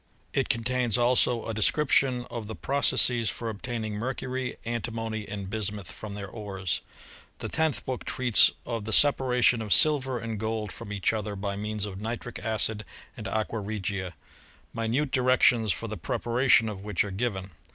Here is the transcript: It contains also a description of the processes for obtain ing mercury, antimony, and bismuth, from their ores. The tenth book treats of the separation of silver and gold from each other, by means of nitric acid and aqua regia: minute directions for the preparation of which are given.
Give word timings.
It 0.33 0.49
contains 0.49 0.97
also 0.97 1.45
a 1.45 1.53
description 1.53 2.25
of 2.31 2.47
the 2.47 2.55
processes 2.55 3.29
for 3.29 3.49
obtain 3.51 3.85
ing 3.85 3.93
mercury, 3.93 4.57
antimony, 4.65 5.27
and 5.27 5.47
bismuth, 5.47 5.91
from 5.91 6.15
their 6.15 6.27
ores. 6.27 6.81
The 7.37 7.49
tenth 7.49 7.85
book 7.85 8.03
treats 8.03 8.49
of 8.65 8.85
the 8.85 8.93
separation 8.93 9.61
of 9.61 9.71
silver 9.71 10.17
and 10.17 10.39
gold 10.39 10.71
from 10.71 10.91
each 10.91 11.13
other, 11.13 11.35
by 11.35 11.55
means 11.55 11.85
of 11.85 12.01
nitric 12.01 12.39
acid 12.39 12.83
and 13.15 13.27
aqua 13.27 13.59
regia: 13.59 14.15
minute 14.73 15.11
directions 15.11 15.71
for 15.71 15.87
the 15.87 15.97
preparation 15.97 16.67
of 16.67 16.83
which 16.83 17.03
are 17.03 17.11
given. 17.11 17.51